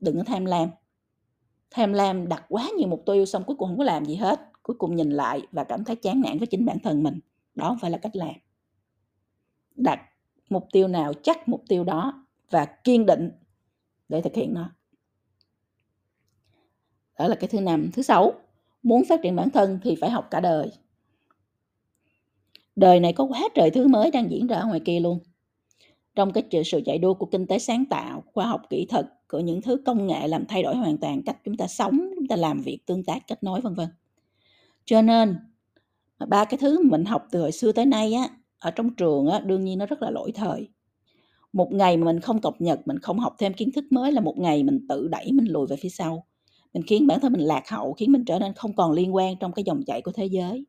Đừng 0.00 0.16
có 0.16 0.24
tham 0.24 0.44
lam. 0.44 0.68
Tham 1.70 1.92
lam 1.92 2.28
đặt 2.28 2.44
quá 2.48 2.68
nhiều 2.78 2.88
mục 2.88 3.02
tiêu 3.06 3.26
xong 3.26 3.44
cuối 3.44 3.56
cùng 3.56 3.68
không 3.68 3.78
có 3.78 3.84
làm 3.84 4.04
gì 4.04 4.14
hết, 4.14 4.40
cuối 4.62 4.76
cùng 4.78 4.96
nhìn 4.96 5.10
lại 5.10 5.42
và 5.52 5.64
cảm 5.64 5.84
thấy 5.84 5.96
chán 5.96 6.20
nản 6.20 6.38
với 6.38 6.46
chính 6.46 6.64
bản 6.64 6.78
thân 6.78 7.02
mình. 7.02 7.20
Đó 7.54 7.68
không 7.68 7.78
phải 7.78 7.90
là 7.90 7.98
cách 7.98 8.16
làm. 8.16 8.34
Đặt 9.74 10.00
mục 10.50 10.66
tiêu 10.72 10.88
nào, 10.88 11.12
chắc 11.22 11.48
mục 11.48 11.62
tiêu 11.68 11.84
đó 11.84 12.26
và 12.50 12.64
kiên 12.64 13.06
định 13.06 13.30
để 14.08 14.22
thực 14.22 14.34
hiện 14.34 14.54
nó. 14.54 14.70
Đó 17.18 17.28
là 17.28 17.34
cái 17.34 17.48
thứ 17.48 17.60
năm. 17.60 17.90
Thứ 17.92 18.02
sáu, 18.02 18.32
muốn 18.82 19.04
phát 19.08 19.20
triển 19.22 19.36
bản 19.36 19.50
thân 19.50 19.78
thì 19.82 19.96
phải 20.00 20.10
học 20.10 20.28
cả 20.30 20.40
đời. 20.40 20.72
Đời 22.76 23.00
này 23.00 23.12
có 23.12 23.24
quá 23.24 23.48
trời 23.54 23.70
thứ 23.70 23.88
mới 23.88 24.10
đang 24.10 24.30
diễn 24.30 24.46
ra 24.46 24.56
ở 24.56 24.66
ngoài 24.66 24.80
kia 24.84 25.00
luôn 25.00 25.18
trong 26.14 26.32
cái 26.32 26.64
sự 26.64 26.80
chạy 26.86 26.98
đua 26.98 27.14
của 27.14 27.26
kinh 27.26 27.46
tế 27.46 27.58
sáng 27.58 27.84
tạo, 27.84 28.22
khoa 28.32 28.46
học 28.46 28.62
kỹ 28.70 28.86
thuật, 28.86 29.06
của 29.28 29.40
những 29.40 29.62
thứ 29.62 29.76
công 29.86 30.06
nghệ 30.06 30.28
làm 30.28 30.46
thay 30.46 30.62
đổi 30.62 30.76
hoàn 30.76 30.98
toàn 30.98 31.22
cách 31.22 31.36
chúng 31.44 31.56
ta 31.56 31.66
sống, 31.66 32.10
chúng 32.16 32.26
ta 32.26 32.36
làm 32.36 32.60
việc 32.60 32.78
tương 32.86 33.04
tác, 33.04 33.18
kết 33.26 33.42
nối, 33.42 33.60
vân 33.60 33.74
vân. 33.74 33.88
Cho 34.84 35.02
nên 35.02 35.36
ba 36.28 36.44
cái 36.44 36.58
thứ 36.58 36.82
mình 36.90 37.04
học 37.04 37.26
từ 37.30 37.40
hồi 37.40 37.52
xưa 37.52 37.72
tới 37.72 37.86
nay 37.86 38.12
á, 38.12 38.28
ở 38.58 38.70
trong 38.70 38.94
trường 38.94 39.26
á, 39.26 39.40
đương 39.40 39.64
nhiên 39.64 39.78
nó 39.78 39.86
rất 39.86 40.02
là 40.02 40.10
lỗi 40.10 40.32
thời. 40.32 40.68
Một 41.52 41.72
ngày 41.72 41.96
mà 41.96 42.04
mình 42.04 42.20
không 42.20 42.40
cập 42.40 42.60
nhật, 42.60 42.80
mình 42.84 42.98
không 42.98 43.18
học 43.18 43.34
thêm 43.38 43.54
kiến 43.54 43.72
thức 43.72 43.84
mới 43.90 44.12
là 44.12 44.20
một 44.20 44.38
ngày 44.38 44.62
mình 44.62 44.86
tự 44.88 45.08
đẩy 45.08 45.32
mình 45.32 45.46
lùi 45.46 45.66
về 45.66 45.76
phía 45.76 45.88
sau. 45.88 46.26
Mình 46.74 46.82
khiến 46.86 47.06
bản 47.06 47.20
thân 47.20 47.32
mình 47.32 47.42
lạc 47.42 47.68
hậu, 47.68 47.92
khiến 47.92 48.12
mình 48.12 48.24
trở 48.24 48.38
nên 48.38 48.52
không 48.52 48.72
còn 48.76 48.92
liên 48.92 49.14
quan 49.14 49.36
trong 49.36 49.52
cái 49.52 49.64
dòng 49.64 49.82
chảy 49.86 50.02
của 50.02 50.12
thế 50.12 50.26
giới. 50.26 50.66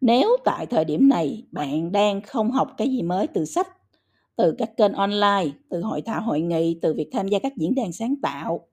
Nếu 0.00 0.36
tại 0.44 0.66
thời 0.66 0.84
điểm 0.84 1.08
này 1.08 1.44
bạn 1.50 1.92
đang 1.92 2.20
không 2.20 2.50
học 2.50 2.74
cái 2.76 2.90
gì 2.90 3.02
mới 3.02 3.26
từ 3.26 3.44
sách 3.44 3.68
từ 4.36 4.54
các 4.58 4.76
kênh 4.76 4.92
online, 4.92 5.46
từ 5.68 5.80
hội 5.80 6.02
thảo, 6.02 6.22
hội 6.22 6.40
nghị, 6.40 6.78
từ 6.82 6.94
việc 6.94 7.08
tham 7.12 7.28
gia 7.28 7.38
các 7.38 7.56
diễn 7.56 7.74
đàn 7.74 7.92
sáng 7.92 8.14
tạo, 8.22 8.66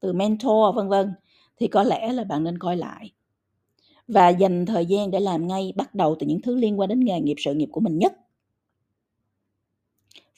từ 0.00 0.12
mentor, 0.12 0.76
vân 0.76 0.88
vân. 0.88 1.12
Thì 1.56 1.68
có 1.68 1.82
lẽ 1.82 2.12
là 2.12 2.24
bạn 2.24 2.44
nên 2.44 2.58
coi 2.58 2.76
lại. 2.76 3.12
Và 4.08 4.28
dành 4.28 4.66
thời 4.66 4.86
gian 4.86 5.10
để 5.10 5.20
làm 5.20 5.46
ngay, 5.46 5.72
bắt 5.76 5.94
đầu 5.94 6.16
từ 6.18 6.26
những 6.26 6.42
thứ 6.42 6.56
liên 6.56 6.80
quan 6.80 6.88
đến 6.88 7.00
nghề 7.00 7.20
nghiệp, 7.20 7.36
sự 7.38 7.54
nghiệp 7.54 7.68
của 7.72 7.80
mình 7.80 7.98
nhất. 7.98 8.12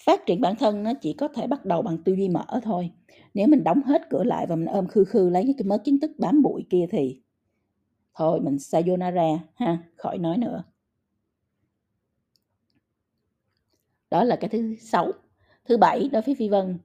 Phát 0.04 0.26
triển 0.26 0.40
bản 0.40 0.56
thân 0.56 0.82
nó 0.82 0.92
chỉ 1.00 1.12
có 1.12 1.28
thể 1.28 1.46
bắt 1.46 1.64
đầu 1.64 1.82
bằng 1.82 1.98
tư 2.04 2.12
duy 2.12 2.28
mở 2.28 2.44
thôi. 2.62 2.90
Nếu 3.34 3.46
mình 3.46 3.64
đóng 3.64 3.82
hết 3.82 4.02
cửa 4.10 4.24
lại 4.24 4.46
và 4.46 4.56
mình 4.56 4.66
ôm 4.66 4.86
khư 4.86 5.04
khư 5.04 5.28
lấy 5.28 5.44
những 5.44 5.56
cái 5.56 5.66
mớ 5.66 5.78
kiến 5.78 6.00
thức 6.00 6.10
bám 6.18 6.42
bụi 6.42 6.66
kia 6.70 6.86
thì 6.90 7.20
thôi, 8.14 8.40
mình 8.40 8.58
sayonara 8.58 9.38
ha, 9.54 9.78
khỏi 9.96 10.18
nói 10.18 10.38
nữa. 10.38 10.62
Đó 14.12 14.24
là 14.24 14.36
cái 14.36 14.48
thứ 14.48 14.74
sáu. 14.80 15.12
Thứ 15.64 15.76
bảy 15.76 16.08
đối 16.12 16.22
với 16.22 16.34
phi 16.34 16.48
vân. 16.48 16.78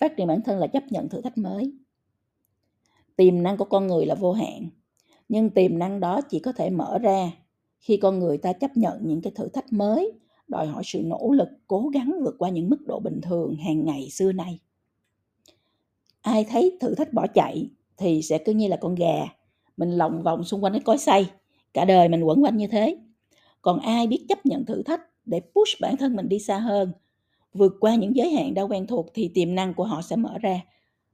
Phát 0.00 0.16
triển 0.16 0.26
bản 0.26 0.42
thân 0.42 0.58
là 0.58 0.66
chấp 0.66 0.82
nhận 0.90 1.08
thử 1.08 1.20
thách 1.20 1.38
mới. 1.38 1.72
Tiềm 3.16 3.42
năng 3.42 3.56
của 3.56 3.64
con 3.64 3.86
người 3.86 4.06
là 4.06 4.14
vô 4.14 4.32
hạn, 4.32 4.68
nhưng 5.28 5.50
tiềm 5.50 5.78
năng 5.78 6.00
đó 6.00 6.20
chỉ 6.30 6.38
có 6.38 6.52
thể 6.52 6.70
mở 6.70 6.98
ra 6.98 7.30
khi 7.80 7.96
con 7.96 8.18
người 8.18 8.38
ta 8.38 8.52
chấp 8.52 8.76
nhận 8.76 9.00
những 9.02 9.22
cái 9.22 9.32
thử 9.36 9.48
thách 9.48 9.72
mới, 9.72 10.12
đòi 10.48 10.66
hỏi 10.66 10.82
sự 10.86 11.02
nỗ 11.04 11.32
lực, 11.32 11.48
cố 11.66 11.88
gắng 11.94 12.14
vượt 12.24 12.34
qua 12.38 12.50
những 12.50 12.70
mức 12.70 12.86
độ 12.86 13.00
bình 13.00 13.20
thường 13.22 13.56
hàng 13.56 13.84
ngày 13.84 14.10
xưa 14.10 14.32
nay. 14.32 14.58
Ai 16.20 16.44
thấy 16.44 16.78
thử 16.80 16.94
thách 16.94 17.12
bỏ 17.12 17.26
chạy 17.34 17.70
thì 17.96 18.22
sẽ 18.22 18.38
cứ 18.38 18.52
như 18.52 18.68
là 18.68 18.76
con 18.76 18.94
gà, 18.94 19.26
mình 19.76 19.90
lòng 19.90 20.22
vòng 20.22 20.44
xung 20.44 20.64
quanh 20.64 20.72
cái 20.72 20.82
cối 20.84 20.98
xay, 20.98 21.30
cả 21.74 21.84
đời 21.84 22.08
mình 22.08 22.22
quẩn 22.22 22.44
quanh 22.44 22.56
như 22.56 22.66
thế. 22.66 22.98
Còn 23.62 23.80
ai 23.80 24.06
biết 24.06 24.24
chấp 24.28 24.46
nhận 24.46 24.64
thử 24.64 24.82
thách 24.82 25.00
để 25.28 25.40
push 25.40 25.80
bản 25.80 25.96
thân 25.96 26.16
mình 26.16 26.28
đi 26.28 26.38
xa 26.38 26.58
hơn. 26.58 26.92
Vượt 27.52 27.72
qua 27.80 27.94
những 27.94 28.16
giới 28.16 28.30
hạn 28.30 28.54
đã 28.54 28.62
quen 28.62 28.86
thuộc 28.86 29.06
thì 29.14 29.30
tiềm 29.34 29.54
năng 29.54 29.74
của 29.74 29.84
họ 29.84 30.02
sẽ 30.02 30.16
mở 30.16 30.38
ra. 30.38 30.60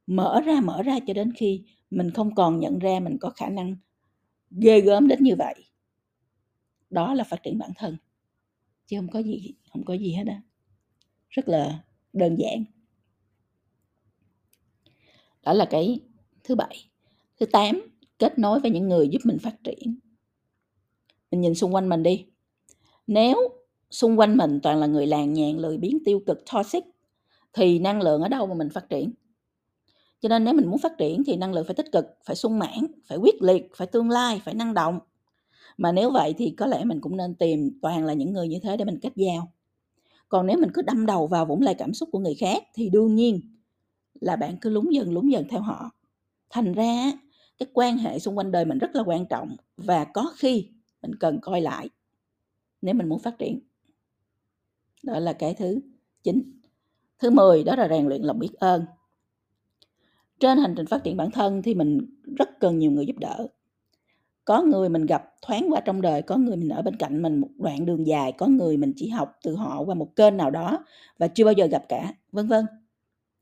Mở 0.07 0.41
ra 0.41 0.61
mở 0.61 0.83
ra 0.83 0.99
cho 1.07 1.15
đến 1.15 1.33
khi 1.33 1.65
mình 1.91 2.11
không 2.11 2.35
còn 2.35 2.61
nhận 2.61 2.79
ra 2.79 3.01
mình 3.01 3.19
có 3.21 3.31
khả 3.31 3.49
năng 3.49 3.77
ghê 4.51 4.81
gớm 4.81 5.09
đến 5.09 5.23
như 5.23 5.37
vậy. 5.39 5.55
Đó 6.91 7.15
là 7.15 7.25
phát 7.25 7.43
triển 7.43 7.59
bản 7.59 7.71
thân. 7.77 7.97
Chứ 8.87 8.99
không 8.99 9.09
có 9.09 9.19
gì, 9.19 9.55
không 9.73 9.85
có 9.85 9.95
gì 9.95 10.13
hết 10.13 10.25
á. 10.27 10.43
Rất 11.29 11.49
là 11.49 11.85
đơn 12.13 12.37
giản. 12.39 12.65
Đó 15.43 15.53
là 15.53 15.65
cái 15.65 16.01
thứ 16.45 16.55
bảy. 16.55 16.77
Thứ 17.41 17.47
tám, 17.47 17.83
kết 18.19 18.39
nối 18.39 18.61
với 18.61 18.71
những 18.71 18.89
người 18.89 19.09
giúp 19.09 19.19
mình 19.25 19.39
phát 19.39 19.57
triển. 19.65 19.99
Mình 21.31 21.41
nhìn 21.41 21.55
xung 21.55 21.75
quanh 21.75 21.89
mình 21.89 22.03
đi. 22.03 22.27
Nếu 23.07 23.64
xung 23.95 24.19
quanh 24.19 24.37
mình 24.37 24.61
toàn 24.63 24.79
là 24.79 24.87
người 24.87 25.07
làng 25.07 25.33
nhàn 25.33 25.59
lười 25.59 25.79
biếng, 25.79 25.99
tiêu 26.05 26.21
cực, 26.27 26.45
toxic, 26.53 26.85
thì 27.53 27.79
năng 27.79 28.03
lượng 28.03 28.23
ở 28.23 28.29
đâu 28.29 28.47
mà 28.47 28.55
mình 28.55 28.71
phát 28.71 28.89
triển? 28.89 29.13
Cho 30.21 30.29
nên 30.29 30.45
nếu 30.45 30.55
mình 30.55 30.67
muốn 30.71 30.79
phát 30.79 30.99
triển 30.99 31.25
thì 31.25 31.37
năng 31.37 31.53
lượng 31.53 31.65
phải 31.65 31.75
tích 31.75 31.93
cực, 31.93 32.05
phải 32.25 32.37
sung 32.37 32.59
mãn, 32.59 32.87
phải 33.07 33.19
quyết 33.19 33.43
liệt, 33.43 33.71
phải 33.77 33.87
tương 33.87 34.11
lai, 34.11 34.41
phải 34.45 34.55
năng 34.55 34.75
động. 34.75 34.99
Mà 35.77 35.93
nếu 35.93 36.11
vậy 36.11 36.35
thì 36.39 36.51
có 36.51 36.67
lẽ 36.67 36.85
mình 36.85 37.01
cũng 37.01 37.17
nên 37.17 37.35
tìm 37.35 37.79
toàn 37.83 38.05
là 38.05 38.13
những 38.13 38.33
người 38.33 38.49
như 38.49 38.59
thế 38.63 38.77
để 38.77 38.85
mình 38.85 38.99
kết 39.03 39.13
giao. 39.17 39.53
Còn 40.29 40.47
nếu 40.47 40.59
mình 40.59 40.71
cứ 40.75 40.83
đâm 40.83 41.07
đầu 41.07 41.27
vào 41.27 41.47
vũng 41.47 41.63
lầy 41.63 41.75
cảm 41.75 41.95
xúc 41.95 42.09
của 42.13 42.19
người 42.19 42.35
khác 42.35 42.63
thì 42.75 42.91
đương 42.91 43.15
nhiên 43.15 43.41
là 44.21 44.37
bạn 44.37 44.57
cứ 44.61 44.71
lúng 44.71 44.95
dần 44.95 45.13
lúng 45.13 45.33
dần 45.33 45.49
theo 45.49 45.61
họ. 45.61 45.91
Thành 46.51 46.73
ra 46.73 47.13
cái 47.59 47.69
quan 47.73 47.99
hệ 47.99 48.19
xung 48.19 48.39
quanh 48.39 48.53
đời 48.53 48.65
mình 48.65 48.79
rất 48.79 48.95
là 48.95 49.03
quan 49.07 49.27
trọng 49.27 49.57
và 49.77 50.05
có 50.05 50.33
khi 50.37 50.69
mình 51.03 51.15
cần 51.21 51.39
coi 51.41 51.61
lại 51.61 51.89
nếu 52.83 52.95
mình 52.95 53.09
muốn 53.09 53.19
phát 53.19 53.39
triển 53.39 53.61
đó 55.05 55.19
là 55.19 55.33
cái 55.33 55.55
thứ 55.55 55.81
chín, 56.23 56.43
thứ 57.19 57.31
10 57.31 57.65
đó 57.65 57.77
là 57.77 57.89
rèn 57.89 58.07
luyện 58.07 58.23
lòng 58.23 58.39
biết 58.39 58.53
ơn. 58.59 58.85
Trên 60.41 60.59
hành 60.59 60.75
trình 60.77 60.87
phát 60.87 61.05
triển 61.05 61.17
bản 61.17 61.31
thân 61.31 61.63
thì 61.63 61.75
mình 61.75 62.07
rất 62.37 62.61
cần 62.61 62.79
nhiều 62.79 62.91
người 62.91 63.07
giúp 63.07 63.19
đỡ. 63.19 63.47
Có 64.45 64.63
người 64.63 64.89
mình 64.89 65.07
gặp 65.07 65.35
thoáng 65.43 65.67
qua 65.71 65.81
trong 65.81 66.03
đời 66.03 66.23
có 66.23 66.37
người 66.37 66.57
mình 66.57 66.69
ở 66.69 66.83
bên 66.83 66.97
cạnh 66.97 67.23
mình 67.23 67.39
một 67.39 67.49
đoạn 67.57 67.87
đường 67.87 68.07
dài 68.07 68.33
có 68.33 68.47
người 68.47 68.77
mình 68.77 68.93
chỉ 68.97 69.09
học 69.09 69.39
từ 69.43 69.55
họ 69.55 69.83
qua 69.83 69.95
một 69.95 70.17
kênh 70.17 70.37
nào 70.37 70.51
đó 70.51 70.85
và 71.19 71.29
chưa 71.29 71.45
bao 71.45 71.53
giờ 71.53 71.67
gặp 71.67 71.85
cả 71.89 72.15
vân 72.33 72.47
vân. 72.47 72.67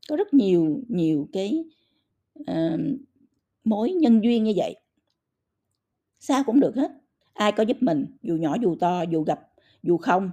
Có 0.08 0.16
rất 0.16 0.34
nhiều 0.34 0.80
nhiều 0.88 1.28
cái 1.32 1.64
uh, 2.40 2.80
mối 3.64 3.92
nhân 3.92 4.24
duyên 4.24 4.44
như 4.44 4.52
vậy. 4.56 4.76
Sao 6.18 6.44
cũng 6.44 6.60
được 6.60 6.76
hết. 6.76 6.90
Ai 7.32 7.52
có 7.52 7.62
giúp 7.62 7.76
mình 7.80 8.06
dù 8.22 8.36
nhỏ 8.36 8.56
dù 8.62 8.76
to 8.80 9.02
dù 9.02 9.22
gặp 9.22 9.48
dù 9.82 9.96
không 9.96 10.30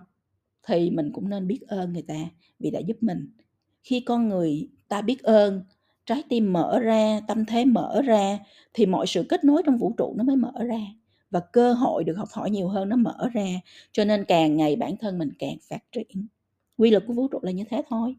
thì 0.68 0.90
mình 0.90 1.12
cũng 1.14 1.30
nên 1.30 1.48
biết 1.48 1.60
ơn 1.68 1.94
người 1.94 2.02
ta 2.02 2.16
vì 2.60 2.72
đã 2.72 2.80
giúp 2.80 2.98
mình. 3.02 3.32
Khi 3.84 4.00
con 4.00 4.28
người 4.28 4.70
ta 4.88 5.02
biết 5.02 5.24
ơn, 5.24 5.64
trái 6.06 6.24
tim 6.30 6.54
mở 6.54 6.80
ra, 6.80 7.22
tâm 7.28 7.46
thế 7.46 7.66
mở 7.66 8.02
ra, 8.02 8.40
thì 8.74 8.86
mọi 8.86 9.08
sự 9.08 9.24
kết 9.30 9.44
nối 9.44 9.62
trong 9.66 9.78
vũ 9.78 9.94
trụ 9.98 10.14
nó 10.18 10.24
mới 10.24 10.36
mở 10.36 10.54
ra 10.66 10.80
và 11.32 11.40
cơ 11.54 11.74
hội 11.74 12.04
được 12.04 12.14
học 12.18 12.30
hỏi 12.32 12.50
nhiều 12.50 12.68
hơn 12.68 12.90
nó 12.90 12.96
mở 12.96 13.30
ra. 13.34 13.48
Cho 13.92 14.06
nên 14.06 14.26
càng 14.26 14.58
ngày 14.58 14.76
bản 14.76 14.98
thân 14.98 15.18
mình 15.18 15.30
càng 15.40 15.58
phát 15.70 15.92
triển. 15.92 16.28
Quy 16.78 16.92
luật 16.92 17.04
của 17.08 17.14
vũ 17.14 17.28
trụ 17.28 17.40
là 17.42 17.52
như 17.52 17.64
thế 17.70 17.82
thôi. 17.90 18.16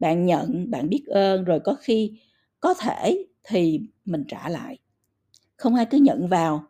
Bạn 0.00 0.26
nhận, 0.26 0.70
bạn 0.70 0.88
biết 0.88 1.04
ơn, 1.06 1.44
rồi 1.44 1.60
có 1.60 1.74
khi 1.74 2.20
có 2.60 2.74
thể 2.74 3.24
thì 3.44 3.80
mình 4.04 4.24
trả 4.28 4.48
lại. 4.48 4.78
Không 5.56 5.74
ai 5.74 5.86
cứ 5.86 5.98
nhận 5.98 6.28
vào 6.28 6.64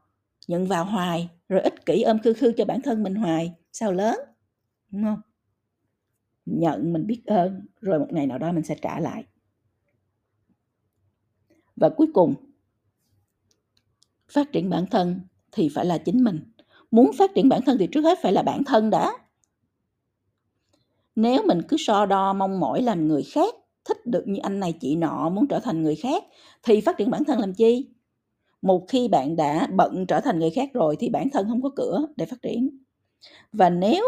nhận 0.48 0.66
vào 0.66 0.84
hoài, 0.84 1.28
rồi 1.48 1.60
ích 1.60 1.86
kỷ 1.86 2.02
ôm 2.02 2.18
khư 2.18 2.32
khư 2.32 2.52
cho 2.56 2.64
bản 2.64 2.82
thân 2.82 3.02
mình 3.02 3.14
hoài. 3.14 3.52
Sao 3.72 3.92
lớn? 3.92 4.18
Đúng 4.92 5.04
không? 5.04 5.20
Nhận 6.46 6.92
mình 6.92 7.06
biết 7.06 7.22
ơn, 7.26 7.66
rồi 7.80 7.98
một 7.98 8.08
ngày 8.10 8.26
nào 8.26 8.38
đó 8.38 8.52
mình 8.52 8.64
sẽ 8.64 8.76
trả 8.82 9.00
lại. 9.00 9.24
Và 11.76 11.88
cuối 11.88 12.06
cùng, 12.14 12.34
phát 14.28 14.52
triển 14.52 14.70
bản 14.70 14.86
thân 14.90 15.20
thì 15.52 15.68
phải 15.74 15.86
là 15.86 15.98
chính 15.98 16.24
mình. 16.24 16.52
Muốn 16.90 17.10
phát 17.18 17.30
triển 17.34 17.48
bản 17.48 17.62
thân 17.66 17.78
thì 17.78 17.86
trước 17.92 18.00
hết 18.00 18.18
phải 18.22 18.32
là 18.32 18.42
bản 18.42 18.64
thân 18.64 18.90
đã. 18.90 19.12
Nếu 21.16 21.42
mình 21.46 21.62
cứ 21.68 21.76
so 21.76 22.06
đo 22.06 22.32
mong 22.32 22.60
mỏi 22.60 22.82
làm 22.82 23.08
người 23.08 23.22
khác, 23.22 23.54
thích 23.84 24.06
được 24.06 24.24
như 24.26 24.40
anh 24.42 24.60
này, 24.60 24.72
chị 24.80 24.96
nọ, 24.96 25.28
muốn 25.28 25.46
trở 25.46 25.60
thành 25.60 25.82
người 25.82 25.96
khác, 25.96 26.24
thì 26.62 26.80
phát 26.80 26.96
triển 26.98 27.10
bản 27.10 27.24
thân 27.24 27.38
làm 27.38 27.54
chi? 27.54 27.88
Một 28.62 28.84
khi 28.88 29.08
bạn 29.08 29.36
đã 29.36 29.68
bận 29.76 30.06
trở 30.06 30.20
thành 30.20 30.38
người 30.38 30.50
khác 30.50 30.70
rồi 30.72 30.96
thì 30.98 31.08
bản 31.08 31.30
thân 31.30 31.48
không 31.48 31.62
có 31.62 31.70
cửa 31.76 32.06
để 32.16 32.26
phát 32.26 32.42
triển. 32.42 32.78
Và 33.52 33.70
nếu 33.70 34.04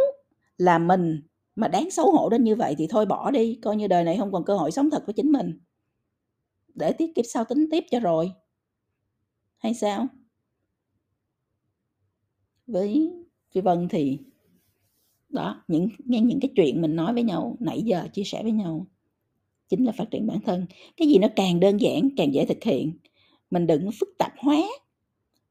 là 0.58 0.78
mình 0.78 1.23
mà 1.56 1.68
đáng 1.68 1.90
xấu 1.90 2.12
hổ 2.12 2.28
đến 2.28 2.44
như 2.44 2.56
vậy 2.56 2.75
thì 2.78 2.87
thôi 2.90 3.06
bỏ 3.06 3.30
đi 3.30 3.58
coi 3.62 3.76
như 3.76 3.87
đời 3.87 4.04
này 4.04 4.16
không 4.18 4.32
còn 4.32 4.44
cơ 4.44 4.56
hội 4.56 4.70
sống 4.70 4.90
thật 4.90 5.02
với 5.06 5.14
chính 5.14 5.32
mình. 5.32 5.58
Để 6.75 6.92
tiết 6.92 7.14
kiếp 7.14 7.25
sau 7.28 7.44
tính 7.44 7.66
tiếp 7.70 7.84
cho 7.90 8.00
rồi. 8.00 8.32
Hay 9.58 9.75
sao? 9.75 10.06
Với 12.66 13.12
phi 13.52 13.61
vân 13.61 13.88
thì 13.88 14.18
đó 15.28 15.64
những 15.68 15.88
nghe 15.99 16.20
những 16.20 16.40
cái 16.40 16.50
chuyện 16.56 16.82
mình 16.82 16.96
nói 16.96 17.14
với 17.14 17.23
nhau 17.23 17.56
nãy 17.61 17.82
giờ 17.82 18.08
chia 18.12 18.25
sẻ 18.25 18.42
với 18.42 18.52
nhau 18.52 18.87
chính 19.68 19.84
là 19.84 19.92
phát 19.92 20.04
triển 20.11 20.26
bản 20.26 20.40
thân. 20.40 20.66
Cái 20.96 21.08
gì 21.08 21.18
nó 21.18 21.28
càng 21.37 21.61
đơn 21.61 21.76
giản 21.80 22.08
càng 22.16 22.34
dễ 22.34 22.46
thực 22.46 22.62
hiện. 22.62 22.92
Mình 23.50 23.66
đừng 23.66 23.90
phức 24.00 24.08
tạp 24.18 24.32
hóa. 24.38 24.56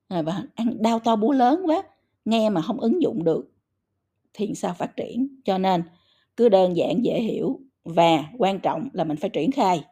À, 0.08 0.22
và 0.22 0.44
ăn 0.56 0.82
đau 0.82 1.00
to 1.00 1.16
búa 1.16 1.32
lớn 1.32 1.62
quá 1.66 1.84
nghe 2.26 2.50
mà 2.50 2.62
không 2.62 2.80
ứng 2.80 3.02
dụng 3.02 3.24
được 3.24 3.53
thì 4.34 4.54
sao 4.56 4.74
phát 4.74 4.96
triển. 4.98 5.28
Cho 5.46 5.58
nên, 5.58 5.84
cứ 6.38 6.50
đơn 6.50 6.78
giản, 6.78 7.06
dễ 7.06 7.22
hiểu 7.22 7.60
và 7.84 8.30
quan 8.38 8.60
trọng 8.60 8.90
là 8.94 9.04
mình 9.04 9.18
phải 9.18 9.30
triển 9.30 9.52
khai. 9.52 9.84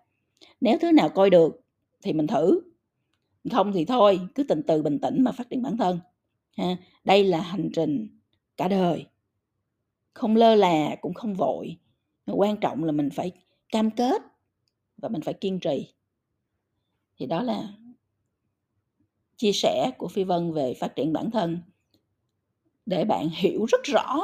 Nếu 0.61 0.77
thứ 0.81 0.91
nào 0.91 1.09
coi 1.09 1.29
được 1.29 1.61
thì 2.03 2.13
mình 2.13 2.27
thử, 2.27 2.61
không 3.51 3.71
thì 3.73 3.85
thôi, 3.85 4.19
cứ 4.35 4.43
từ 4.43 4.55
từ 4.67 4.81
bình 4.81 4.99
tĩnh 4.99 5.23
mà 5.23 5.31
phát 5.31 5.49
triển 5.49 5.61
bản 5.61 5.77
thân, 5.77 5.99
ha. 6.57 6.77
Đây 7.03 7.23
là 7.23 7.41
hành 7.41 7.69
trình 7.73 8.19
cả 8.57 8.67
đời. 8.67 9.05
Không 10.13 10.35
lơ 10.35 10.55
là, 10.55 10.95
cũng 11.01 11.13
không 11.13 11.33
vội. 11.33 11.77
Quan 12.25 12.57
trọng 12.57 12.83
là 12.83 12.91
mình 12.91 13.09
phải 13.09 13.31
cam 13.69 13.91
kết 13.91 14.21
và 14.97 15.09
mình 15.09 15.21
phải 15.21 15.33
kiên 15.33 15.59
trì. 15.59 15.93
Thì 17.17 17.25
đó 17.25 17.41
là 17.41 17.73
chia 19.37 19.51
sẻ 19.51 19.91
của 19.97 20.07
phi 20.07 20.23
vân 20.23 20.51
về 20.51 20.73
phát 20.73 20.95
triển 20.95 21.13
bản 21.13 21.31
thân 21.31 21.59
để 22.91 23.05
bạn 23.05 23.29
hiểu 23.29 23.65
rất 23.65 23.83
rõ 23.83 24.19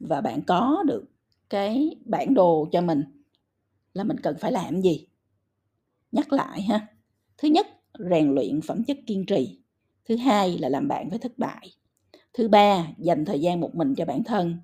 và 0.00 0.20
bạn 0.20 0.42
có 0.46 0.82
được 0.86 1.04
cái 1.50 1.96
bản 2.04 2.34
đồ 2.34 2.68
cho 2.72 2.80
mình 2.80 3.04
là 3.94 4.04
mình 4.04 4.20
cần 4.20 4.36
phải 4.40 4.52
làm 4.52 4.80
gì. 4.80 5.06
Nhắc 6.12 6.32
lại 6.32 6.62
ha. 6.62 6.86
Thứ 7.38 7.48
nhất, 7.48 7.66
rèn 8.10 8.34
luyện 8.34 8.60
phẩm 8.60 8.84
chất 8.84 8.98
kiên 9.06 9.26
trì. 9.26 9.58
Thứ 10.04 10.16
hai 10.16 10.58
là 10.58 10.68
làm 10.68 10.88
bạn 10.88 11.08
với 11.08 11.18
thất 11.18 11.38
bại. 11.38 11.68
Thứ 12.32 12.48
ba, 12.48 12.86
dành 12.98 13.24
thời 13.24 13.40
gian 13.40 13.60
một 13.60 13.74
mình 13.74 13.94
cho 13.94 14.04
bản 14.04 14.24
thân. 14.24 14.56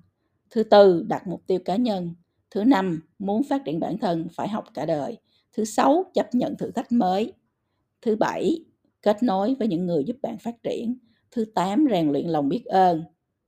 Thứ 0.49 0.63
tư, 0.63 1.05
đặt 1.07 1.27
mục 1.27 1.43
tiêu 1.47 1.59
cá 1.65 1.75
nhân. 1.75 2.15
Thứ 2.51 2.63
năm, 2.63 3.01
muốn 3.19 3.43
phát 3.43 3.61
triển 3.65 3.79
bản 3.79 3.97
thân 3.97 4.27
phải 4.35 4.47
học 4.47 4.65
cả 4.73 4.85
đời. 4.85 5.17
Thứ 5.53 5.65
sáu, 5.65 6.05
chấp 6.13 6.35
nhận 6.35 6.57
thử 6.57 6.71
thách 6.71 6.91
mới. 6.91 7.33
Thứ 8.01 8.15
bảy, 8.15 8.65
kết 9.01 9.23
nối 9.23 9.55
với 9.55 9.67
những 9.67 9.85
người 9.85 10.03
giúp 10.03 10.15
bạn 10.21 10.37
phát 10.37 10.63
triển 10.63 11.08
thứ 11.31 11.45
tám, 11.45 11.85
rèn 11.91 12.11
luyện 12.11 12.27
lòng 12.27 12.49
biết 12.49 12.65
ơn. 12.65 13.03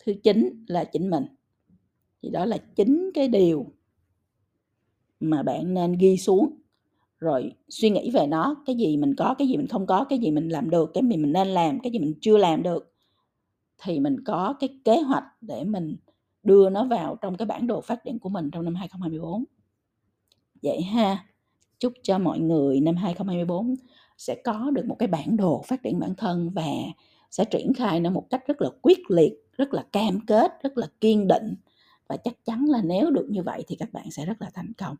Thứ 0.05 0.13
chín 0.23 0.65
là 0.67 0.83
chính 0.83 1.09
mình. 1.09 1.23
Thì 2.21 2.29
đó 2.29 2.45
là 2.45 2.57
chính 2.75 3.11
cái 3.13 3.27
điều 3.27 3.65
mà 5.19 5.43
bạn 5.43 5.73
nên 5.73 5.93
ghi 5.97 6.17
xuống. 6.17 6.49
Rồi 7.19 7.51
suy 7.69 7.89
nghĩ 7.89 8.11
về 8.11 8.27
nó, 8.27 8.63
cái 8.65 8.75
gì 8.75 8.97
mình 8.97 9.15
có, 9.15 9.35
cái 9.37 9.47
gì 9.47 9.57
mình 9.57 9.67
không 9.67 9.87
có, 9.87 10.03
cái 10.03 10.19
gì 10.19 10.31
mình 10.31 10.49
làm 10.49 10.69
được, 10.69 10.91
cái 10.93 11.03
gì 11.03 11.17
mình 11.17 11.31
nên 11.31 11.47
làm, 11.47 11.79
cái 11.79 11.91
gì 11.91 11.99
mình 11.99 12.13
chưa 12.21 12.37
làm 12.37 12.63
được. 12.63 12.93
Thì 13.83 13.99
mình 13.99 14.23
có 14.25 14.55
cái 14.59 14.69
kế 14.85 15.01
hoạch 15.01 15.23
để 15.41 15.63
mình 15.63 15.95
đưa 16.43 16.69
nó 16.69 16.85
vào 16.85 17.15
trong 17.21 17.37
cái 17.37 17.45
bản 17.45 17.67
đồ 17.67 17.81
phát 17.81 18.03
triển 18.03 18.19
của 18.19 18.29
mình 18.29 18.49
trong 18.51 18.65
năm 18.65 18.75
2024 18.75 19.43
vậy 20.61 20.81
ha, 20.81 21.25
chúc 21.79 21.93
cho 22.03 22.19
mọi 22.19 22.39
người 22.39 22.81
năm 22.81 22.95
2024 22.95 23.75
sẽ 24.17 24.35
có 24.43 24.71
được 24.71 24.85
một 24.85 24.95
cái 24.99 25.07
bản 25.07 25.37
đồ 25.37 25.61
phát 25.67 25.83
triển 25.83 25.99
bản 25.99 26.15
thân 26.17 26.49
và 26.49 26.67
sẽ 27.31 27.45
triển 27.45 27.73
khai 27.73 27.99
nó 27.99 28.09
một 28.09 28.27
cách 28.29 28.47
rất 28.47 28.61
là 28.61 28.69
quyết 28.81 28.99
liệt, 29.09 29.33
rất 29.57 29.73
là 29.73 29.85
cam 29.91 30.19
kết, 30.27 30.51
rất 30.63 30.77
là 30.77 30.87
kiên 31.01 31.27
định. 31.27 31.55
Và 32.07 32.17
chắc 32.17 32.33
chắn 32.45 32.65
là 32.65 32.81
nếu 32.83 33.11
được 33.11 33.27
như 33.29 33.43
vậy 33.43 33.63
thì 33.67 33.75
các 33.75 33.93
bạn 33.93 34.11
sẽ 34.11 34.25
rất 34.25 34.41
là 34.41 34.49
thành 34.53 34.71
công. 34.77 34.95